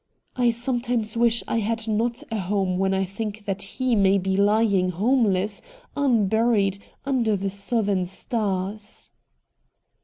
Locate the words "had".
1.59-1.87